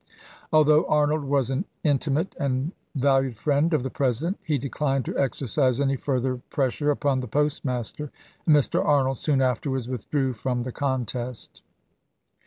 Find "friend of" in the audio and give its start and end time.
3.37-3.83